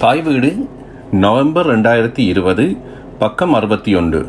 [0.00, 0.68] தாய் வீடு
[1.10, 2.76] நவம்பர் ரெண்டாயிரத்தி இருபது
[3.18, 4.26] பக்கம் அறுபத்தி ஒன்று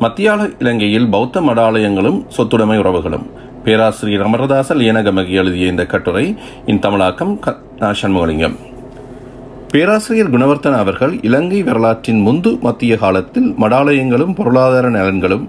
[0.00, 3.30] மத்தியால இலங்கையில் பௌத்த மடாலயங்களும் சொத்துடைமை உறவுகளும்.
[3.64, 6.36] பேராசிரியர் அமரதாச லியனகமகி எழுதிய இந்த கட்டுரை
[6.66, 7.38] இன் தமிழாக்கம்
[7.78, 7.94] நா.
[8.02, 8.56] சண்முகலிங்கம்.
[9.68, 15.48] பேராசிரியர் குணவர்த்தன் அவர்கள் இலங்கை வரலாற்றின் முந்து மத்திய காலத்தில் மடாலயங்களும் பொருளாதார நலன்களும்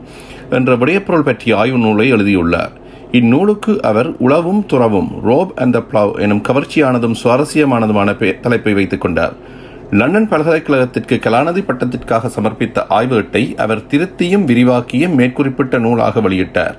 [0.50, 2.72] என்ற விடயப்பொருள் பற்றிய ஆய்வு நூலை எழுதியுள்ளார்.
[3.12, 9.58] இந்நூலுக்கு அவர் உளவும் துறவும் ரோப் அண்ட் த பிளவ் எனும் கவர்ச்சியானதும் சுவாரஸ்யமானதுமான பெ- தலைப்பை வைத்துக் கொண்டார்.
[9.92, 16.78] லண்டன் பல்கலைக்கழகத்திற்கு கலாநதி பட்டத்திற்காக சமர்ப்பித்த ஆய்வு அட்டை அவர் திருத்தியும் விரிவாக்கியும் மேற்குறிப்பிட்ட நூலாக வெளியிட்டார்.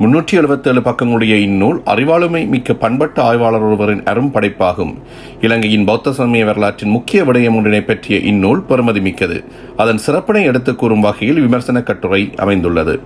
[0.00, 4.94] முன்னூற்றி எழுபத்தேழு பக்கங்களுடைய இந்நூல் அறிவாளுமை மிக்க பண்பட்ட ஆய்வாளர் ஒருவரின் அரும் படைப்பாகும்.
[5.40, 9.44] இலங்கையின் பௌத்த சமய வரலாற்றின் முக்கிய விடயம் ஒன்றினை பற்றிய இந்நூல் பெருமதி மிக்கது.
[9.76, 13.00] அதன் சிறப்பினை எடுத்துக் கூறும் வகையில் விமர்சன கட்டுரை அமைந்துள்ளது.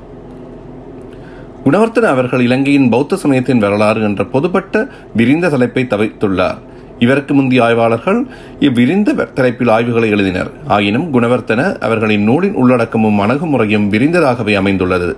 [1.64, 6.58] குணவர்த்தன அவர்கள் இலங்கையின் பௌத்த சமயத்தின் வரலாறு என்ற பொதுப்பட்ட விரிந்த தலைப்பை தவித்துள்ளார்.
[6.98, 8.20] இவருக்கு முந்தைய ஆய்வாளர்கள்
[8.60, 10.50] இவ்விரிந்த தலைப்பில் ஆய்வுகளை எழுதினர்.
[10.68, 15.16] ஆயினும் குணவர்த்தன அவர்களின் நூலின் உள்ளடக்கமும் அணுகுமுறையும் விரிந்ததாகவே அமைந்துள்ளது.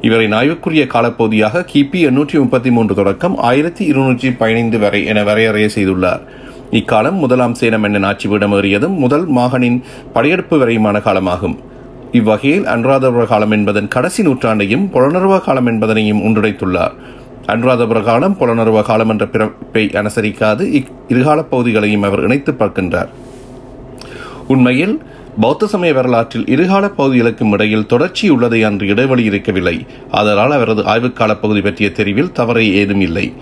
[0.00, 6.22] இவரின் ஆய்வுக்குரிய காலப்பகுதியாக கிபி எண்ணூற்றி முப்பத்தி மூன்று தொடக்கம் ஆயிரத்தி இருநூற்றி பதினைந்து வரை என வரையறைய செய்துள்ளார்.
[6.70, 11.56] இக்காலம் முதலாம் சேன மன்னன் ஆட்சி விடமேறியதும் முதல் மாகனின் படையெடுப்பு வரையுமான காலமாகும்.
[12.12, 16.96] இவ்வகையில் அனுராதபுர காலம் என்பதன் கடைசி நூற்றாண்டையும் புலனர்வ காலம் என்பதனையும் ஒன்றிணைத்துள்ளார்.
[17.46, 23.08] அனுராதபுர காலம் புலனர்வ காலம் என்ற பிறப்பை அனுசரிக்காது இக் இருகால பகுதிகளையும் அவர் இணைத்து பார்க்கின்றார்.
[24.48, 25.02] உண்மையில்
[25.40, 29.86] பௌத்த சமய வரலாற்றில் இருகால பகுதிகளுக்கும் இடையில் தொடர்ச்சி உள்ளதை அன்று இடைவெளி இருக்கவில்லை.
[30.10, 33.32] அதனால் அவரது ஆய்வுக்கால பகுதி பற்றிய தெரிவில் தவறை ஏதும் இல்லை.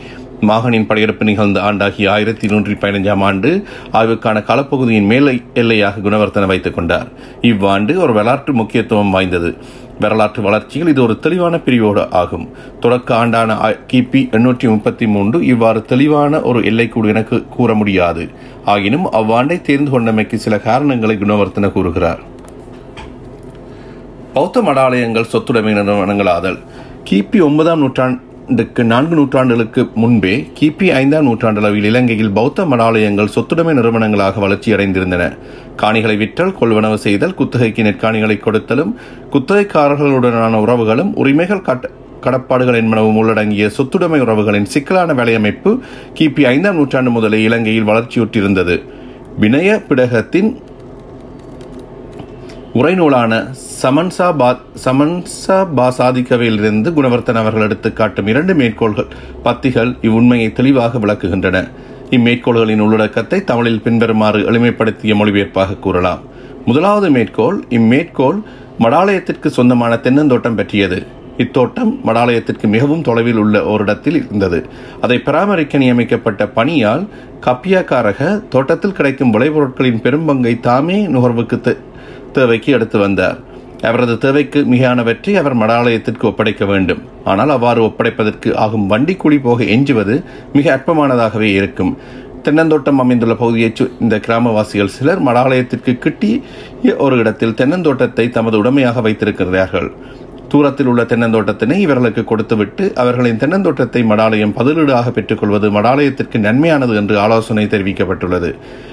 [0.40, 7.08] மாகனின் படையெடுப்பு நிகழ்ந்த ஆண்டாகிய ஆயிரத்தி நூற்றி பதினைஞ்சாம் ஆண்டு ஆய்வுக்கான காலப்பகுதியின் மேலை எல்லையாக குணவர்த்தனை வைத்துக் கொண்டார்.
[7.40, 9.56] இவ்வாண்டு ஒரு வரலாற்று முக்கியத்துவம் வாய்ந்தது.
[10.00, 12.46] வரலாற்று வளர்ச்சியில் இது ஒரு தெளிவான பிரிவோடு ஆகும்.
[12.80, 13.56] தொடக்க ஆண்டான
[13.90, 18.24] கிபி எண்ணூற்றி முப்பத்தி மூன்று இவ்வாறு தெளிவான ஒரு எல்லைக்கூடு எனக்கு கூற முடியாது.
[18.64, 22.22] ஆகினும் அவ்வாண்டை தேர்ந்து கொண்டமைக்கு சில காரணங்களை குணவர்த்தன கூறுகிறார்.
[24.34, 26.58] பௌத்த மடாலயங்கள் சொத்துடைமை நிறுவனங்களாதல்
[27.10, 34.40] கிபி ஒன்பதாம் நூற்றாண்டு நூற்றாண்டுக்கு நான்கு நூற்றாண்டுகளுக்கு முன்பே கிபி ஐந்தாம் நூற்றாண்டளவில் இலங்கையில் பௌத்த மடாலயங்கள் சொத்துடைமை நிறுவனங்களாக
[34.40, 35.24] வளர்ச்சியடைந்திருந்தன
[35.76, 38.92] காணிகளை விற்றல் கொள்வனவு செய்தல் குத்தகைக்கு நெற்காணிகளை கொடுத்தலும்
[39.32, 41.90] குத்தகைக்காரர்களுடனான உறவுகளும் உரிமைகள் கட்ட
[42.20, 45.70] கடப்பாடுகள் என்பனவும் உள்ளடங்கிய சொத்துடைமை உறவுகளின் சிக்கலான வேலையமைப்பு
[46.18, 48.76] கிபி ஐந்தாம் நூற்றாண்டு முதலே இலங்கையில் வளர்ச்சியுற்றிருந்தது.
[49.40, 50.50] வினய பிடகத்தின்
[52.74, 59.06] உரைநூலான சமன்சா பா சமன்சா பாசாதிக்கவையிலிருந்து குணவர்த்தன் அவர்கள் எடுத்துக் காட்டும் இரண்டு மேற்கோள்கள்
[59.44, 61.68] பத்திகள் இவ்வுண்மையை தெளிவாக விளக்குகின்றன.
[62.10, 66.18] இம்மேற்கோள்களின் உள்ளடக்கத்தை தமிழில் பின்வருமாறு எளிமைப்படுத்திய மொழிபெயர்ப்பாக கூறலாம்.
[66.66, 68.42] முதலாவது மேற்கோள் இம்மேற்கோள்
[68.78, 71.06] மடாலயத்திற்கு சொந்தமான தென்னந்தோட்டம் பற்றியது.
[71.38, 74.66] இத்தோட்டம் மடாலயத்திற்கு மிகவும் தொலைவில் உள்ள ஓரிடத்தில் இருந்தது.
[75.00, 77.06] அதை பராமரிக்க நியமிக்கப்பட்ட பணியால்
[77.46, 81.76] கப்பியாக்காரக தோட்டத்தில் கிடைக்கும் விளைபொருட்களின் பெரும்பங்கை தாமே நுகர்வுக்கு
[82.32, 83.38] தேவைக்கு எடுத்து வந்தார்.
[83.82, 87.02] அவரது தேவைக்கு மிகையானவற்றை அவர் மடாலயத்திற்கு ஒப்படைக்க வேண்டும்.
[87.24, 91.96] ஆனால் அவ்வாறு ஒப்படைப்பதற்கு ஆகும் வண்டி கூலி போக எஞ்சுவது மிக அற்பமானதாகவே இருக்கும்.
[92.44, 96.42] தென்னந்தோட்டம் அமைந்துள்ள பகுதியைச் சு- இந்த கிராமவாசிகள் சிலர் மடாலயத்திற்கு கிட்டி
[96.98, 99.92] ஒரு இடத்தில் தென்னந்தோட்டத்தை தமது உடைமையாக வைத்திருக்கிறார்கள்
[100.52, 108.50] தூரத்தில் உள்ள தென்னந்தோட்டத்தினை இவர்களுக்கு கொடுத்துவிட்டு அவர்களின் தென்னந்தோட்டத்தை மடாலயம் பதிலீடாக பெற்றுக்கொள்வது மடாலயத்திற்கு நன்மையானது என்று ஆலோசனை தெரிவிக்கப்பட்டுள்ளது.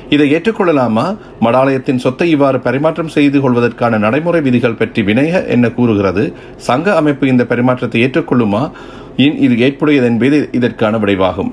[0.09, 1.05] இதை ஏற்றுக்கொள்ளலாமா?
[1.41, 6.25] மடாலயத்தின் சொத்தை இவ்வாறு பரிமாற்றம் செய்து கொள்வதற்கான நடைமுறை விதிகள் பற்றி வினய என்ன கூறுகிறது?
[6.57, 8.71] சங்க அமைப்பு இந்த பரிமாற்றத்தை ஏற்றுக்கொள்ளுமா?
[9.17, 11.51] இன் இது ஏற்புடையது என்பது இதற்கான விளைவாகும்.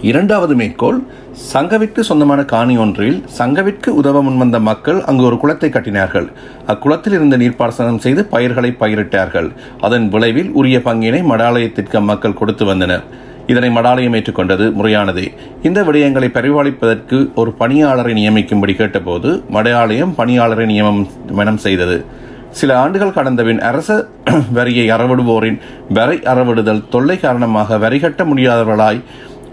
[0.00, 1.00] இரண்டாவது மேற்கோள்
[1.34, 6.26] சங்கவிற்கு சொந்தமான காணி ஒன்றில் சங்கவிற்கு உதவ முன்வந்த மக்கள் அங்கு ஒரு குளத்தை கட்டினார்கள்.
[6.66, 9.48] அக்குளத்தில் இருந்த நீர்ப்பாசனம் செய்து பயிர்களை பயிரிட்டார்கள்.
[9.80, 13.04] அதன் விளைவில் உரிய பங்கினை மடாலயத்திற்கு அம்மக்கள் கொடுத்து வந்தனர்.
[13.46, 15.26] இதனை மடாலயம் ஏற்றுக்கொண்டது முறையானதே.
[15.62, 22.04] இந்த விடயங்களை பரிபாலிப்பதற்கு ஒரு பணியாளரை நியமிக்கும்படி கேட்டபோது மடாலயம் பணியாளரை நியமனம் செய்தது.
[22.50, 24.06] சில ஆண்டுகள் கடந்தபின் அரச
[24.56, 25.58] வரியை அறவிடுவோரின்
[25.88, 29.02] வரை அறவிடுதல் தொல்லை காரணமாக வரி கட்ட முடியாதவர்களாய்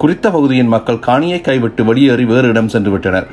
[0.02, 3.30] குறித்த பகுதியின் மக்கள் காணியை கைவிட்டு வெளியேறி வேறு இடம் சென்று விட்டனர்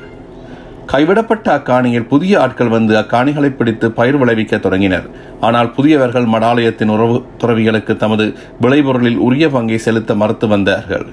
[0.92, 5.06] கைவிடப்பட்ட அக்காணியில் புதிய ஆட்கள் வந்து அக்காணிகளை பிடித்து பயிர் விளைவிக்க தொடங்கினர்.
[5.46, 8.24] ஆனால் புதியவர்கள் மடாலயத்தின் உறவு துறவிகளுக்கு தமது
[8.64, 11.06] விளைபொருளில் உரிய பங்கை செலுத்த மறுத்து வந்தார்கள்.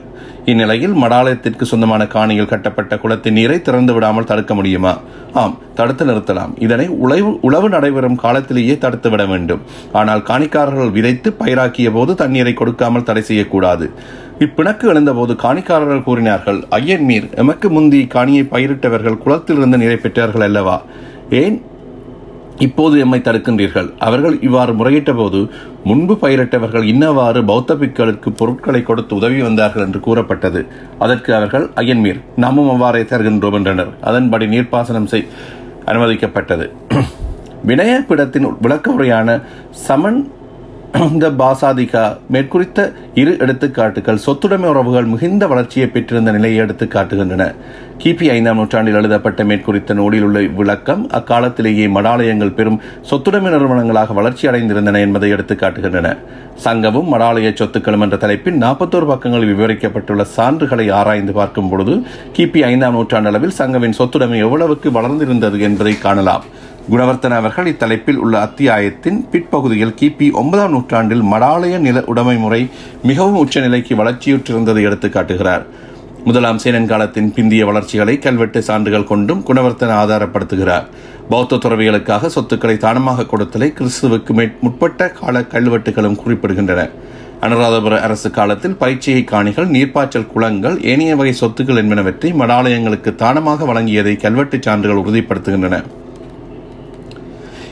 [0.51, 4.93] இந்நிலையில் மடாலயத்திற்கு சொந்தமான காணியில் கட்டப்பட்ட குளத்தின் நீரை திறந்து விடாமல் தடுக்க முடியுமா?
[5.41, 6.53] ஆம் தடுத்து நிறுத்தலாம்.
[6.65, 9.61] இதனை உழவு உழவு நடைபெறும் காலத்திலேயே தடுத்து விட வேண்டும்.
[9.91, 13.87] ஆனால் காணிக்காரர்கள் விதைத்து பயிராக்கிய போது தண்ணீரை கொடுக்காமல் தடை செய்யக்கூடாது.
[14.41, 20.81] இப்பிணக்கு எழுந்தபோது காணிக்காரர்கள் கூறினார்கள் ஐயன் மீர் எமக்கு முந்தி காணியை பயிரிட்டவர்கள் குளத்திலிருந்து நீரை பெற்றார்கள் அல்லவா?
[21.29, 21.61] ஏன்
[22.57, 23.89] இப்போது எம்மை தடுக்கின்றீர்கள்?
[23.97, 25.39] அவர்கள் இவ்வாறு முறையிட்ட போது
[25.83, 30.67] முன்பு பயிரிட்டவர்கள் இன்னவாறு பௌத்த பிக்களுக்கு பொருட்களை கொடுத்து உதவி வந்தார்கள் என்று கூறப்பட்டது.
[30.99, 33.93] அதற்கு அவர்கள் அயன்மீர் நாமும் அவ்வாறே தருகின்றோம் என்றனர்.
[34.01, 35.27] அதன்படி நீர்ப்பாசனம் செய்
[35.85, 36.67] அனுமதிக்கப்பட்டது.
[37.67, 39.41] வினயப்பிடத்தின் விளக்க உரையான
[39.87, 40.21] சமன்
[40.99, 42.01] இந்த பாசாதிகா
[42.33, 42.79] மேற்குறித்த
[43.21, 47.43] இரு எடுத்துக்காட்டுகள் சொத்துடைமை உறவுகள் மிகுந்த வளர்ச்சியை பெற்றிருந்த நிலையை எடுத்து காட்டுகின்றன
[47.97, 52.79] கிபி ஐந்தாம் நூற்றாண்டில் எழுதப்பட்ட மேற்குறித்த நூலில் உள்ள விளக்கம் அக்காலத்திலேயே மடாலயங்கள் பெரும்
[53.09, 56.11] சொத்துடைமை நிறுவனங்களாக வளர்ச்சி அடைந்திருந்தன என்பதை எடுத்து காட்டுகின்றன
[56.63, 61.95] சங்கமும் மடாலய சொத்துக்களும் என்ற தலைப்பில் நாற்பத்தோரு பக்கங்களில் விவரிக்கப்பட்டுள்ள சான்றுகளை ஆராய்ந்து பார்க்கும் பொழுது
[62.37, 66.45] கிபி ஐந்தாம் நூற்றாண்டளவில் சங்கவின் சொத்துடைமை எவ்வளவுக்கு வளர்ந்திருந்தது என்பதை காணலாம்.
[66.89, 72.69] குணவர்த்தன அவர்கள் இத்தலைப்பில் உள்ள அத்தியாயத்தின் பிற்பகுதியில் கிபி ஒன்பதாம் நூற்றாண்டில் மடாலய நில உடைமை முறை
[73.03, 75.65] மிகவும் உச்சநிலைக்கு வளர்ச்சியுற்றிருந்ததை எடுத்து காட்டுகிறார்.
[76.23, 80.85] முதலாம் சேனன் காலத்தின் பிந்திய வளர்ச்சிகளை கல்வெட்டு சான்றுகள் கொண்டும் குணவர்த்தன ஆதாரப்படுத்துகிறார்.
[81.29, 86.89] பௌத்த துறவிகளுக்காக சொத்துக்களை தானமாக கொடுத்தலை கிறிஸ்துவுக்கு முற்பட்ட கால கல்வெட்டுகளும் குறிப்பிடுகின்றன.
[87.41, 94.59] அனுராதபுர அரசு காலத்தில் பயிற்சியை காணிகள் நீர்ப்பாய்ச்சல் குளங்கள் ஏனைய வகை சொத்துக்கள் என்பனவற்றை மடாலயங்களுக்கு தானமாக வழங்கியதை கல்வெட்டு
[94.61, 95.83] சான்றுகள் உறுதிப்படுத்துகின்றன.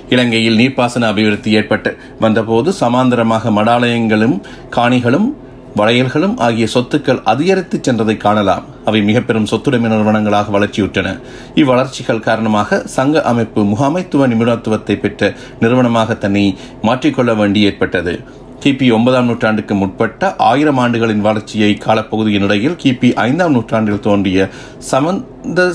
[0.10, 4.36] இலங்கையில் நீர்ப்பாசன அபிவிருத்தி ஏற்பட்டு வந்தபோது சமாந்தரமாக மடாலயங்களும்
[4.76, 5.30] காணிகளும்
[5.76, 8.64] வளையல்களும் ஆகிய சொத்துக்கள் அதிகரித்து சென்றதை காணலாம்.
[8.86, 11.08] அவை மிக பெரும் சொத்துடைமை நிறுவனங்களாக வளர்ச்சியுற்றன.
[11.56, 16.44] இவ்வளர்ச்சிகள் காரணமாக சங்க அமைப்பு முகாமைத்துவ நிபுணத்துவத்தை பெற்ற நிறுவனமாக தன்னை
[16.82, 18.16] மாற்றிக்கொள்ள வேண்டி ஏற்பட்டது.
[18.64, 24.48] கிபி ஒன்பதாம் நூற்றாண்டுக்கு முற்பட்ட ஆயிரம் ஆண்டுகளின் வளர்ச்சியை காலப்பகுதியின் இடையில் கிபி ஐந்தாம் நூற்றாண்டில் தோன்றிய
[24.90, 25.66] சமந்த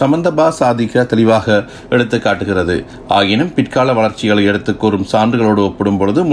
[0.00, 1.56] சமந்தபா சாதிக தெளிவாக
[1.94, 2.76] எடுத்து காட்டுகிறது.
[3.18, 6.24] ஆயினும் பிற்கால வளர்ச்சிகளை எடுத்து கூறும் சான்றுகளோடு ஒப்பிடும் பொழுது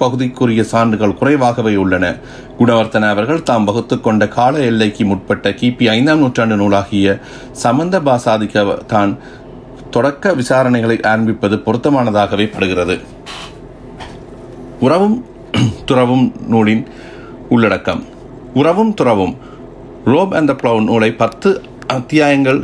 [0.00, 2.14] பகுதிக்குரிய சான்றுகள் குறைவாகவே உள்ளன.
[2.58, 7.18] குணவர்த்தன அவர்கள் தாம் வகுத்து கொண்ட கால எல்லைக்கு முற்பட்ட கிபி ஐந்தாம் நூற்றாண்டு நூலாகிய
[7.64, 9.12] சமந்த பாசாதிக்க தான்
[9.96, 12.96] தொடக்க விசாரணைகளை ஆரம்பிப்பது பொருத்தமானதாகவே படுகிறது.
[14.80, 15.24] உறவும்
[15.86, 16.86] துறவும் நூலின்
[17.48, 18.04] உள்ளடக்கம்.
[18.54, 19.36] உறவும் துறவும்
[20.04, 21.50] ரோப் அண்ட் த ப்ளவ் நூலை பத்து
[21.86, 22.60] அத்தியாயங்கள்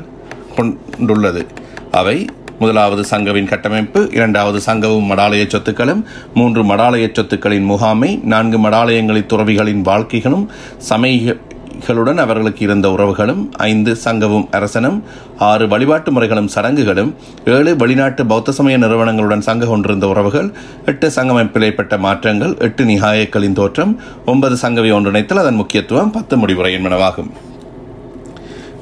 [0.56, 1.46] கொண்டுள்ளது.
[1.90, 2.24] அவை
[2.58, 6.02] முதலாவது சங்கவின் கட்டமைப்பு இரண்டாவது சங்கவும் மடாலய சொத்துக்களும்
[6.34, 10.46] மூன்று மடாலய சொத்துக்களின் முகாமை நான்கு மடாலயங்களின் துறவிகளின் வாழ்க்கைகளும்
[10.78, 11.36] சமய
[11.86, 14.98] களுடன் அவர்களுக்கு இருந்த உறவுகளும் ஐந்து சங்கவும் அரசனும்
[15.38, 20.50] ஆறு வழிபாட்டு முறைகளும் சடங்குகளும் ஏழு வெளிநாட்டு பௌத்த சமய நிறுவனங்களுடன் சங்க கொண்டிருந்த உறவுகள்
[20.86, 23.94] எட்டு சங்கமைப்பில் ஏற்பட்ட மாற்றங்கள் எட்டு நிகாயக்களின் தோற்றம்
[24.26, 27.32] ஒன்பது சங்கவை ஒன்றிணைத்தல் அதன் முக்கியத்துவம் பத்து முடிவுரை என்பனவாகும்.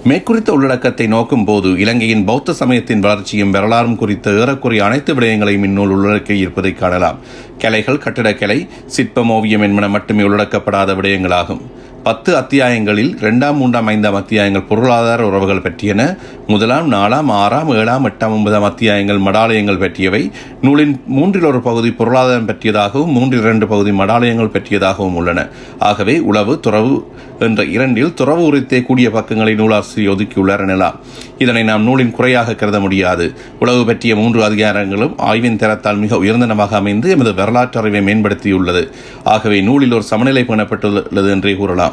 [0.04, 6.30] மேற்குறித்த உள்ளடக்கத்தை நோக்கும் போது இலங்கையின் பௌத்த சமயத்தின் வளர்ச்சியும் வரலாறும் குறித்த ஏறக்குறைய அனைத்து விடயங்களையும் இந்நூல் உள்ளடக்கி
[6.30, 7.18] இருப்பதை காணலாம்.
[7.58, 11.62] கலைகள் கட்டிடக்கலை சிற்பம் ஓவியம் என்பன மட்டுமே உள்ளடக்கப்படாத விடயங்களாகும்.
[12.02, 16.16] பத்து அத்தியாயங்களில் இரண்டாம் மூன்றாம் ஐந்தாம் அத்தியாயங்கள் பொருளாதார உறவுகள் பற்றியன
[16.46, 20.30] முதலாம் நாலாம் ஆறாம் ஏழாம் எட்டாம் ஒன்பதாம் அத்தியாயங்கள் மடாலயங்கள் பற்றியவை
[20.62, 25.48] நூலின் மூன்றில் ஒரு பகுதி பொருளாதாரம் பற்றியதாகவும் மூன்றில் இரண்டு பகுதி மடாலயங்கள் பற்றியதாகவும் உள்ளன.
[25.78, 30.98] ஆகவே உளவு துறவு என்ற இரண்டில் துறவு உரித்தே கூடிய பக்கங்களை நூலாசிரியர் ஒதுக்கியுள்ளார் எனலாம்
[31.38, 33.34] இதனை நாம் நூலின் குறையாக கருத முடியாது.
[33.60, 38.90] உளவு பற்றிய மூன்று அதிகாரங்களும் ஆய்வின் தரத்தால் மிக உயர்ந்தனமாக அமைந்து எமது வரலாற்று அறிவை மேம்படுத்தியுள்ளது.
[39.24, 41.91] ஆகவே நூலில் ஒரு சமநிலை பேணப்பட்டுள்ளது என்றே கூறலாம்.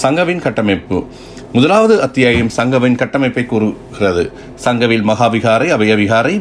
[0.00, 0.98] சங்கவின் கட்டமைப்பு.
[1.54, 4.22] முதலாவது அத்தியாயம் சங்கவின் கட்டமைப்பை கூறுகிறது.
[4.64, 6.32] சங்கவில் மகாவிகாரை அபயவிகாரை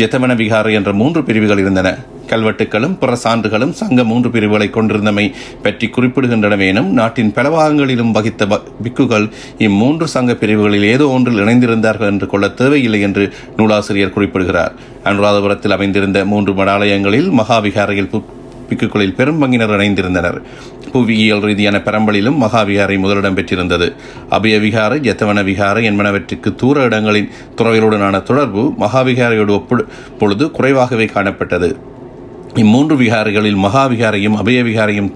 [0.00, 1.88] ஜெத்தமன விகாரை என்ற மூன்று பிரிவுகள் இருந்தன.
[2.30, 5.26] கல்வெட்டுகளும் பிற சான்றுகளும் சங்க மூன்று பிரிவுகளை கொண்டிருந்தமை
[5.64, 9.26] பற்றி குறிப்பிடுகின்றனவேனும் நாட்டின் பல பாகங்களிலும் வகித்த பிக்குகள்
[9.66, 13.26] இம்மூன்று சங்க பிரிவுகளில் ஏதோ ஒன்றில் இணைந்திருந்தார்கள் என்று கொள்ள தேவையில்லை என்று
[13.56, 14.72] நூலாசிரியர் குறிப்பிடுகிறார்.
[15.04, 18.10] அனுராதபுரத்தில் அமைந்திருந்த மூன்று மடாலயங்களில் மகாவிகாரையில்
[18.68, 20.38] பிக்குகளில் பெரும் பங்கினர் இணைந்திருந்தனர்.
[20.94, 23.86] புவியியல் ரீதியான பெரம்பலிலும் மகாவிகாரை முதலிடம் பெற்றிருந்தது.
[24.30, 29.84] அபய விகாரை ஜத்தவன விகாரை என்பனவற்றுக்கு தூர இடங்களின் துறவிகளுடனான தொடர்பு மகாவிகாரையோடு ஒப்பு
[30.18, 31.70] பொழுது குறைவாகவே காணப்பட்டது.
[32.62, 35.10] இம்மூன்று விகாரைகளில் மகாவிகாரையும் அபயவிகாரையும்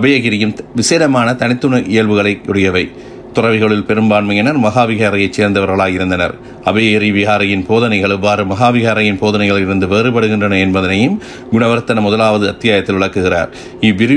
[0.00, 2.84] அபயகிரியும் விசேடமான தனித்துண இயல்புகளை உடையவை.
[3.32, 6.34] துறவிகளில் பெரும்பான்மையினர் மகாவிகாரையைச் சேர்ந்தவர்களாக இருந்தனர்.
[6.64, 11.16] அபயேரி விகாரையின் போதனைகள் எவ்வாறு மகாவிகாரையின் போதனைகளில் இருந்து வேறுபடுகின்றன என்பதனையும்
[11.52, 13.50] குணவர்த்தன முதலாவது அத்தியாயத்தில் விளக்குகிறார்.
[13.80, 14.16] இவ்விரு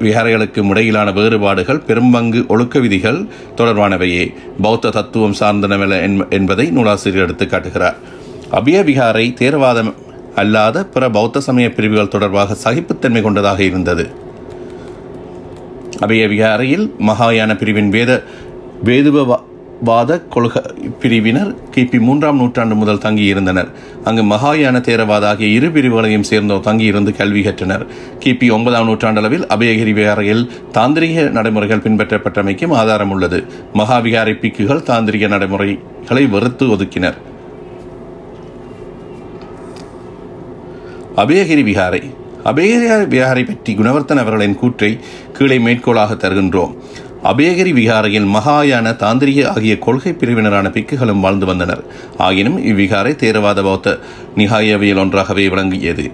[0.00, 3.20] விகாரைகளுக்கும் இடையிலான வேறுபாடுகள் பெரும்பங்கு ஒழுக்க விதிகள்
[3.56, 4.34] தொடர்பானவையே.
[4.62, 7.98] பௌத்த தத்துவம் சார்ந்தனவல்ல என்பதை நூலாசிரியர் எடுத்து காட்டுகிறார்.
[8.50, 9.94] அபய விகாரை தேர்வாதம்
[10.34, 14.22] அல்லாத பிற பௌத்த சமய பிரிவுகள் தொடர்பாக சகிப்புத்தன்மை கொண்டதாக இருந்தது.
[16.00, 18.12] அபய விகாரையில் மகாயான பிரிவின் வேத
[18.86, 19.18] வேதுவ
[19.88, 20.60] வாத கொள்கை
[21.00, 23.68] பிரிவினர் கிபி மூன்றாம் நூற்றாண்டு முதல் தங்கியிருந்தனர்.
[24.04, 27.84] அங்கு மகாயான தேரவாத ஆகிய இரு பிரிவுகளையும் சேர்ந்தோர் தங்கியிருந்து கல்வி கற்றனர்.
[28.24, 30.42] கிபி ஒன்பதாம் நூற்றாண்டளவில் அபயகிரி விகாரையில்
[30.78, 33.40] தாந்திரிக நடைமுறைகள் பின்பற்றப்பட்டமைக்கும் ஆதாரம் உள்ளது
[33.74, 37.18] மகாவிகாரை பிக்குகள் தாந்திரிக நடைமுறைகளை வெறுத்து ஒதுக்கினர்.
[41.22, 42.02] அபயகிரி விகாரை.
[42.50, 44.90] அபயகிரி விகாரை பற்றி குணவர்த்தன் அவர்களின் கூற்றை
[45.36, 46.72] கீழே மேற்கோளாக தருகின்றோம்.
[47.24, 51.84] அபேகரி விகாரையில் மகாயான தாந்திரிக ஆகிய கொள்கை பிரிவினரான பிக்குகளும் வாழ்ந்து வந்தனர்.
[52.18, 53.98] ஆயினும் இவ்விகாரை தேரவாத பௌத்த
[54.36, 56.04] நிகாயவியல் ஒன்றாகவே விளங்கியது.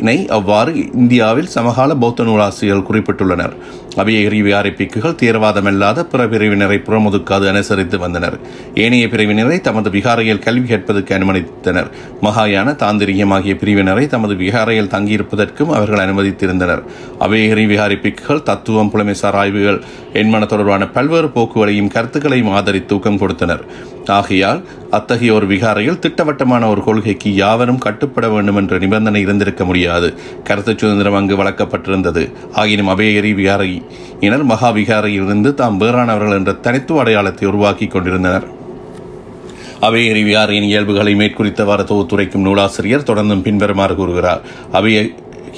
[0.00, 3.54] இதனை அவ்வாறு இந்தியாவில் சமகால பௌத்த நூலாசிரியர்கள் குறிப்பிட்டுள்ளனர்.
[3.96, 8.36] அபியகிரிவி விகாரை பிக்குகள் தீவிரவாதமல்லாத பிற பிரிவினரை புறமுதுக்காது அனுசரித்து வந்தனர்.
[8.74, 11.90] ஏனைய பிரிவினரை தமது விகாரையில் கல்வி கேட்பதற்கு அனுமதித்தனர்.
[12.22, 16.82] மகாயான தாந்திரிகம் ஆகிய பிரிவினரை தமது விகாரையில் தங்கியிருப்பதற்கும் அவர்கள் அனுமதித்திருந்தனர்.
[17.20, 19.80] அபயகிரி விகாரி பிக்குகள் தத்துவம் புலமைசார் ஆய்வுகள்
[20.12, 23.64] எண்மன தொடர்பான பல்வேறு போக்குகளையும் கருத்துக்களையும் ஆதரித்து ஊக்கம் கொடுத்தனர்.
[24.10, 30.08] ஆகையால் அத்தகைய ஒரு விகாரையில் திட்டவட்டமான ஒரு கொள்கைக்கு யாவரும் கட்டுப்பட வேண்டும் என்ற நிபந்தனை இருந்திருக்க முடியாது.
[30.44, 32.24] கருத்து சுதந்திரம் அங்கு வழங்கப்பட்டிருந்தது
[32.56, 33.70] ஆகினும் அபயகிரி விகாரை
[34.20, 38.46] இனர் மகா விகாரையிலிருந்து தாம் வேறானவர்கள் என்ற தனித்துவ அடையாளத்தை உருவாக்கி கொண்டிருந்தனர்.
[39.80, 44.40] அவையறி விகாரையின் இயல்புகளை மேற்குறித்தவாறு தொகுத்துரைக்கும் நூலாசிரியர் தொடர்ந்தும் பின்வருமாறு கூறுகிறார்.
[44.72, 44.98] அபய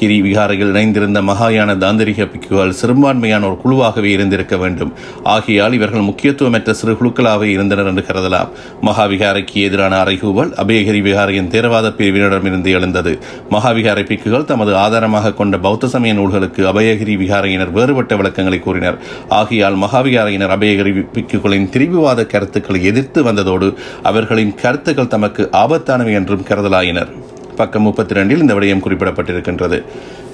[0.02, 4.92] கிரி விகாரையில் இணைந்திருந்த மகாயான தாந்திரிக பிக்குகள் சிறுபான்மையான ஒரு குழுவாகவே இருந்திருக்க வேண்டும்.
[5.22, 8.48] ஆகையால் இவர்கள் முக்கியத்துவமற்ற சிறு குழுக்களாகவே இருந்தனர் என்று கருதலாம்.
[8.82, 13.18] மகாவிகாரைக்கு எதிரான அறைகூவல் அபயகிரி விகாரையின் தேரவாத பிரிவினரிடமிருந்து எழுந்தது.
[13.50, 18.98] மகாவிகாரை பிக்குகள் தமது ஆதாரமாக கொண்ட பௌத்த சமய நூல்களுக்கு அபயகிரி விகாரையினர் வேறுபட்ட விளக்கங்களை கூறினர்.
[19.28, 27.31] ஆகையால் மகாவிகாரையினர் அபயகிரி பிக்குகளின் திரிவுவாத கருத்துக்களை எதிர்த்து வந்ததோடு அவர்களின் கருத்துக்கள் தமக்கு ஆபத்தானவை என்றும் கருதலாயினர்.
[27.62, 29.78] பக்கம் முப்பத்தி ரெண்டில் இந்த விடயம் குறிப்பிடப்பட்டிருக்கின்றது.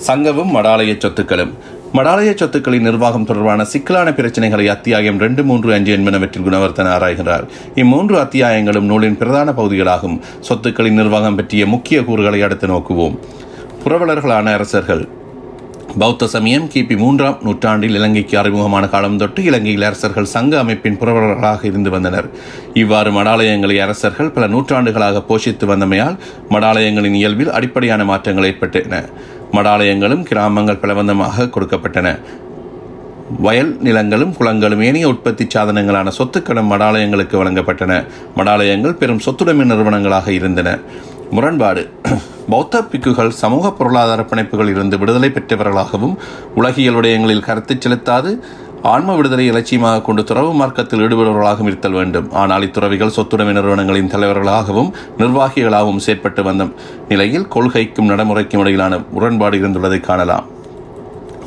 [0.06, 1.52] சங்கமும் மடாலய சொத்துக்களும்.
[1.92, 7.44] மடாலய சொத்துக்களின் நிர்வாகம் தொடர்பான சிக்கலான பிரச்சனைகளை அத்தியாயம் ரெண்டு மூன்று அஞ்சு என்பனவற்றில் குணவர்த்தன் ஆராய்கிறார்.
[7.74, 10.18] இம்மூன்று அத்தியாயங்களும் நூலின் பிரதான பகுதிகளாகும்.
[10.48, 13.16] சொத்துக்களின் நிர்வாகம் பற்றிய முக்கிய கூறுகளை அடுத்து நோக்குவோம்.
[13.84, 15.04] புரவலர்களான அரசர்கள்
[15.96, 21.90] பௌத்த சமயம் கிபி மூன்றாம் நூற்றாண்டில் இலங்கைக்கு அறிமுகமான காலம் தொட்டு இலங்கையில் அரசர்கள் சங்க அமைப்பின் புரவலர்களாக இருந்து
[21.90, 22.30] வந்தனர்.
[22.74, 26.18] இவ்வாறு மடாலயங்களை அரசர்கள் பல நூற்றாண்டுகளாக போஷித்து வந்தமையால்
[26.50, 29.04] மடாலயங்களின் இயல்பில் அடிப்படையான மாற்றங்கள் ஏற்பட்டன.
[29.52, 32.18] மடாலயங்களும் கிராமங்கள் பலவந்தமாக கொடுக்கப்பட்டன.
[33.38, 38.04] வயல் நிலங்களும் குளங்களும் ஏனைய உற்பத்தி சாதனங்களான சொத்துக்களும் மடாலயங்களுக்கு வழங்கப்பட்டன.
[38.36, 40.78] மடாலயங்கள் பெரும் சொத்துடைமை நிறுவனங்களாக இருந்தன.
[41.36, 41.82] முரண்பாடு.
[42.52, 46.14] பௌத்த பிக்குகள் சமூக பொருளாதார பிணைப்புகளில் இருந்து விடுதலை பெற்றவர்களாகவும்
[46.54, 48.30] உலகியல் விடயங்களில் கருத்து செலுத்தாது
[48.92, 52.26] ஆன்ம விடுதலை இலட்சியமாக கொண்டு துறவு மார்க்கத்தில் ஈடுபடுபவர்களாகவும் இருத்தல் வேண்டும்.
[52.42, 56.66] ஆனால் இத்துறவிகள் சொத்துடைமை நிறுவனங்களின் தலைவர்களாகவும் நிர்வாகிகளாகவும் செயற்பட்டு வந்த
[57.08, 60.46] நிலையில் கொள்கைக்கும் நடைமுறைக்கும் இடையிலான முரண்பாடு இருந்துள்ளதை காணலாம்.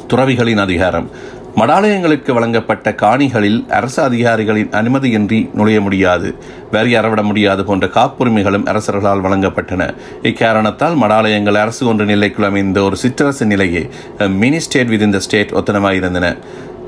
[0.08, 1.10] துறவிகளின் அதிகாரம்.
[1.56, 6.36] மடாலயங்களுக்கு வழங்கப்பட்ட காணிகளில் அரசு அதிகாரிகளின் அனுமதியின்றி நுழைய முடியாது.
[6.72, 9.94] வரி அறவிட முடியாது போன்ற காப்புரிமைகளும் அரசர்களால் வழங்கப்பட்டன.
[10.24, 13.90] இக்காரணத்தால் மடாலயங்கள் அரசு ஒன்று நிலைக்குள் அமைந்த ஒரு சிற்றரசு நிலையே
[14.28, 16.38] மினி ஸ்டேட் வித் இந்த ஸ்டேட் ஒத்தனமாயிருந்தன.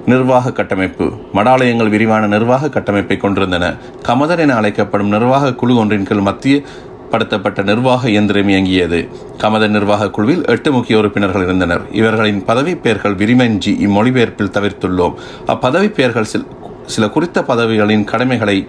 [0.06, 1.12] நிர்வாக கட்டமைப்பு.
[1.34, 3.74] மடாலயங்கள் விரிவான நிர்வாக கட்டமைப்பை கொண்டிருந்தன.
[4.04, 6.62] கமதர் என அழைக்கப்படும் நிர்வாக குழு ஒன்றின் கீழ் மத்திய
[7.14, 9.08] படுத்தப்பட்ட நிர்வாக இயந்திரம் இயங்கியது.
[9.38, 11.82] கமத நிர்வாக குழுவில் எட்டு முக்கிய உறுப்பினர்கள் இருந்தனர்.
[11.92, 15.14] இவர்களின் பதவி பெயர்கள் விரிமஞ்சி இம்மொழிபெயர்ப்பில் தவிர்த்துள்ளோம்.
[15.48, 16.32] அப்பதவி பெயர்கள்
[16.86, 18.68] சில குறித்த பதவிகளின் கடமைகளை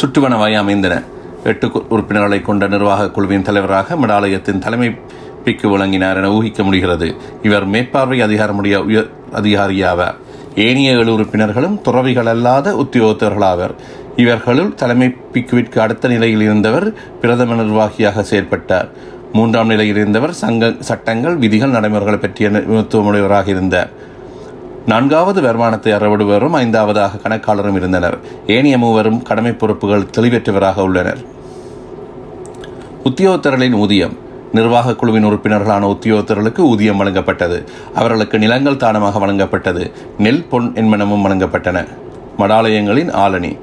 [0.00, 1.02] சுற்றுவனவாய் அமைந்தன.
[1.44, 4.96] எட்டு உறுப்பினர்களை கொண்ட நிர்வாக குழுவின் தலைவராக மடாலயத்தின் தலைமை
[5.44, 7.14] பிக்கு வழங்கினார் என ஊகிக்க முடிகிறது.
[7.42, 10.14] இவர் மேற்பார்வை அதிகாரமுடைய உயர் அதிகாரியாவார்.
[10.56, 13.74] ஏனைய ஏழு உறுப்பினர்களும் துறவிகள் அல்லாத உத்தியோகத்தர்களாவர்.
[14.16, 18.88] இவர்களுள் தலைமை பிக்குவிற்கு அடுத்த நிலையில் இருந்தவர் பிரதம நிர்வாகியாக செயற்பட்டார்.
[19.32, 23.90] மூன்றாம் நிலையில் இருந்தவர் சங்க சட்டங்கள் விதிகள் நடைமுறைகளை பற்றிய நிபுணத்துவமுடையவராக இருந்தார்.
[24.86, 28.18] நான்காவது வருமானத்தை அறவிடுவரும் ஐந்தாவதாக கணக்காளரும் இருந்தனர்.
[28.46, 31.18] ஏனைய மூவரும் கடமை பொறுப்புகள் தெளிவற்றவராக உள்ளனர்.
[33.04, 34.16] உத்தியோகத்தர்களின் ஊதியம்.
[34.52, 37.64] நிர்வாக குழுவின் உறுப்பினர்களான உத்தியோகத்தர்களுக்கு ஊதியம் வழங்கப்பட்டது.
[37.94, 39.90] அவர்களுக்கு நிலங்கள் தானமாக வழங்கப்பட்டது.
[40.18, 41.88] நெல் பொன் என்பனமும் வழங்கப்பட்டன.
[42.38, 43.56] மடாலயங்களின் ஆலணி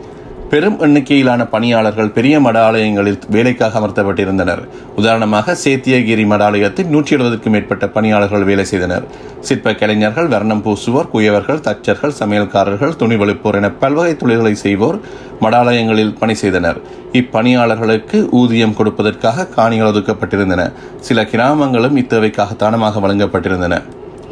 [0.51, 4.61] பெரும் எண்ணிக்கையிலான பணியாளர்கள் பெரிய மடாலயங்களில் வேலைக்காக அமர்த்தப்பட்டிருந்தனர்.
[4.95, 9.05] உதாரணமாக சேத்தியகிரி மடாலயத்தில் நூற்றி எழுபதுக்கும் மேற்பட்ட பணியாளர்கள் வேலை செய்தனர்.
[9.39, 14.99] சிற்ப கலைஞர்கள் வர்ணம் பூசுவோர் குயவர்கள் தச்சர்கள் சமையல்காரர்கள் துணி வலிப்போர் என பல்வகை தொழில்களை செய்வோர்
[15.41, 16.79] மடாலயங்களில் பணி செய்தனர்.
[17.13, 20.71] இப்பணியாளர்களுக்கு ஊதியம் கொடுப்பதற்காக காணிகள் ஒதுக்கப்பட்டிருந்தன.
[20.99, 23.81] சில கிராமங்களும் இத்தேவைக்காக தானமாக வழங்கப்பட்டிருந்தன.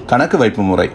[0.05, 0.89] கணக்கு வைப்பு முறை.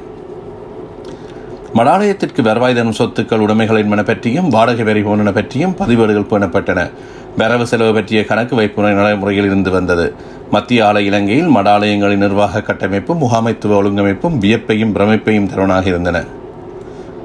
[1.75, 6.91] மடாலயத்திற்கு வருவாய் தரும் சொத்துக்கள் உடைமைகள் என்பன பற்றியும் வாடகை வரி போன்றன பற்றியும் பதிவேடுகள் பேணப்பட்டன
[7.37, 10.13] வரவு செலவு பற்றிய கணக்கு வைப்பு நடைமுறையில் இருந்து வந்தது.
[10.51, 16.25] மத்திய ஆலை இலங்கையில் மடாலயங்களின் நிர்வாக கட்டமைப்பும் முகாமைத்துவ ஒழுங்கமைப்பும் வியப்பையும் பிரமிப்பையும் தருவனாக இருந்தன.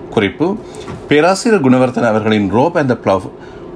[0.10, 0.48] குறிப்பு
[1.08, 3.28] பேராசிரியர் குணவர்த்தன் அவர்களின் robe and the plough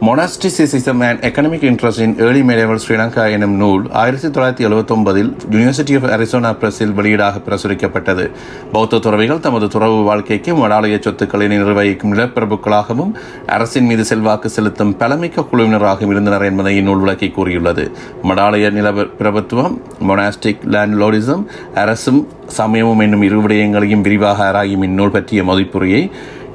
[0.06, 6.08] monasticism and economic interest in early medieval Sri Lanka எனும் நூல் ஆயிரத்தி தொள்ளாயிரத்தி எழுபத்தொன்பதில் யூனிவர்சிட்டி ஆஃப்
[6.16, 8.30] அரிசோனா பிரஸில் வெளியீடாக பிரசுரிக்கப்பட்டது.
[8.72, 13.14] பௌத்த துறவிகள் தமது துறவு வாழ்க்கைக்கு மடாலய சொத்துக்களை நிர்வகிக்கும் நிலப்பிரபுக்களாகவும்
[13.48, 17.92] அரசின் மீது செல்வாக்கு செலுத்தும் பலமிக்க குழுவினராகவும் இருந்தனர் என்பதை இந்நூல் விளக்கி கூறியுள்ளது.
[18.24, 21.46] மடாலய நில பிரபுத்துவம் மொனாஸ்டிக் லேண்ட்லோடிசம்
[21.76, 26.12] அரசும் சமயமும் என்னும் இரு விடயங்களையும் விரிவாக ஆராயும் இந்நூல் பற்றிய மதிப்புரையை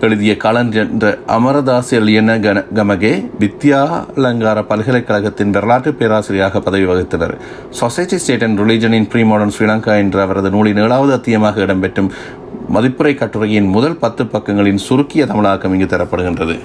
[0.07, 7.35] எழுதிய கலன் என்ற அமரதாஸ் லியன கன கமகே வித்யாலங்கார பல்கலைக்கழகத்தின் வரலாற்று பேராசிரியராக பதவி வகித்தவர்
[7.81, 12.11] society state and religion in pre modern Sri Lanka என்ற அவரது நூலின் ஏழாவது அத்தியமாக இடம்பெற்றும்
[12.77, 16.57] மதிப்புரை கட்டுரையின் முதல் பத்து பக்கங்களின் சுருக்கிய தமிழாக்கம் இங்கு தரப்படுகின்றது.